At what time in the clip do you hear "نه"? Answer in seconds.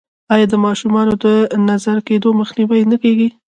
2.91-2.97